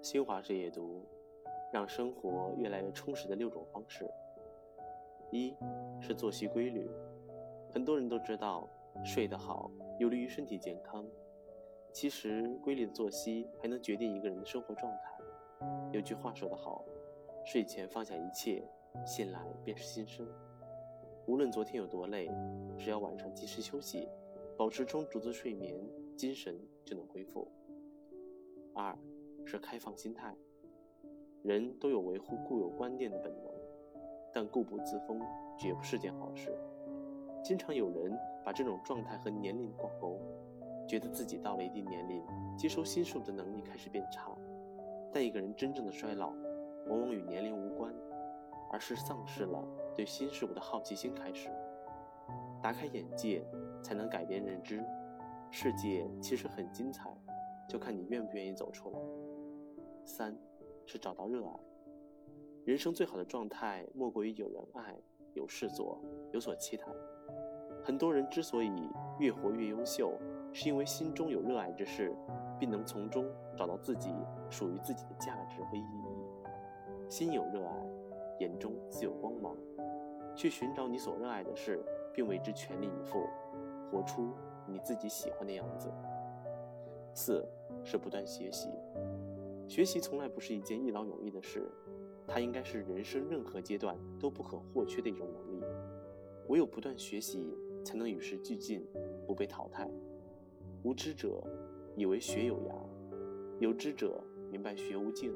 [0.00, 1.04] 新华社阅读，
[1.72, 4.08] 让生活越来越充实的六种方式。
[5.30, 5.54] 一
[6.00, 6.88] 是作息规律，
[7.72, 8.68] 很多人都知道
[9.04, 11.04] 睡得好有利于身体健康。
[11.92, 15.18] 其实，规律的作息还能决定一个人的生活状态。
[15.92, 16.84] 有句话说得好
[17.44, 18.62] ：“睡前放下一切，
[19.04, 20.26] 醒来便是新生。”
[21.26, 22.30] 无论昨天有多累，
[22.78, 24.08] 只要晚上及时休息，
[24.56, 25.76] 保持充足的睡眠，
[26.16, 27.50] 精神就能恢复。
[28.74, 28.96] 二
[29.48, 30.36] 是开放心态，
[31.42, 33.50] 人都有维护固有观念的本能，
[34.30, 35.22] 但固步自封
[35.58, 36.54] 绝不是件好事。
[37.42, 38.14] 经常有人
[38.44, 40.20] 把这种状态和年龄挂钩，
[40.86, 42.22] 觉得自己到了一定年龄，
[42.58, 44.36] 接收新事物的能力开始变差。
[45.10, 46.28] 但一个人真正的衰老，
[46.86, 47.90] 往往与年龄无关，
[48.70, 49.64] 而是丧失了
[49.96, 51.48] 对新事物的好奇心开始。
[52.62, 53.42] 打开眼界，
[53.82, 54.84] 才能改变认知。
[55.50, 57.10] 世界其实很精彩。
[57.66, 58.98] 就看你愿不愿意走出来。
[60.08, 60.34] 三，
[60.86, 61.52] 是找到热爱。
[62.64, 64.96] 人生最好的状态，莫过于有人爱，
[65.34, 66.00] 有事做，
[66.32, 66.84] 有所期待。
[67.84, 70.18] 很多人之所以越活越优秀，
[70.52, 72.14] 是因为心中有热爱之事，
[72.58, 74.10] 并能从中找到自己
[74.50, 77.10] 属于自己的价值和意义。
[77.10, 77.86] 心有热爱，
[78.40, 79.54] 眼中自有光芒。
[80.34, 83.26] 去寻找你所热爱的事，并为之全力以赴，
[83.90, 84.32] 活出
[84.66, 85.92] 你自己喜欢的样子。
[87.12, 87.44] 四
[87.82, 88.68] 是不断学习，
[89.68, 91.70] 学习从来不是一件一劳永逸的事，
[92.26, 95.62] 它应该是人生任何阶段都不可或缺的一种能力。
[96.48, 98.82] 唯有不断学习，才能与时俱进，
[99.26, 99.86] 不被淘汰。
[100.82, 101.44] 无知者
[101.96, 102.72] 以为学有涯，
[103.60, 105.34] 有知者明白学无尽。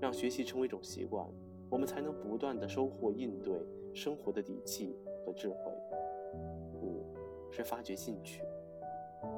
[0.00, 1.24] 让学习成为一种习惯，
[1.70, 3.54] 我们才能不断的收获应对
[3.94, 5.56] 生活的底气和智慧。
[6.82, 7.14] 五
[7.52, 8.42] 是发掘兴趣。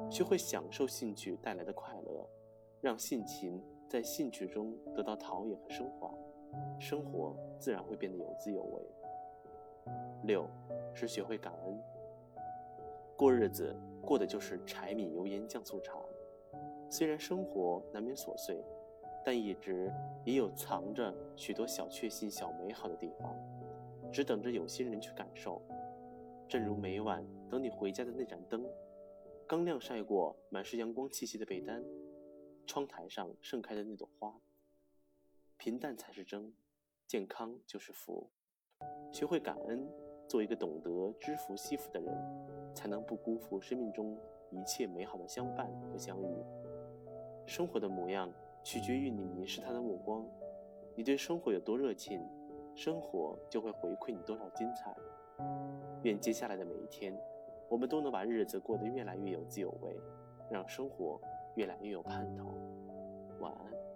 [0.09, 2.27] 学会享受兴趣带来的快乐，
[2.81, 3.61] 让性情
[3.93, 6.11] 在兴趣中得到陶冶和升华，
[6.79, 8.81] 生活自然会变得有滋有味。
[10.23, 10.47] 六
[10.95, 11.79] 是学会感恩。
[13.15, 13.71] 过日子
[14.01, 15.99] 过的就是柴米油盐酱醋茶，
[16.89, 18.65] 虽然生活难免琐碎，
[19.23, 19.93] 但一直
[20.25, 23.35] 也有藏着许多小确幸、小美好的地方，
[24.11, 25.61] 只等着有心人去感受。
[26.47, 28.65] 正如每晚等你回家的那盏灯。
[29.45, 31.83] 刚晾晒过、满是阳光气息的被单，
[32.65, 34.39] 窗台上盛开的那朵花。
[35.57, 36.53] 平淡才是真，
[37.07, 38.29] 健康就是福。
[39.11, 39.87] 学会感恩，
[40.27, 44.19] 做一个懂得知福惜福的人，才能不辜负生命中
[44.49, 46.43] 一切美好的相伴和相遇。
[47.45, 48.31] 生活的模样
[48.63, 50.25] 取决于你凝视它的目光。
[50.95, 52.21] 你对生活有多热情，
[52.75, 54.95] 生活就会回馈你多少精彩。
[56.03, 57.17] 愿接下来的每一天。
[57.69, 59.99] 我们都能把日子过得越来越有滋有味，
[60.51, 61.19] 让生活
[61.55, 62.53] 越来越有盼头。
[63.39, 63.92] 晚安。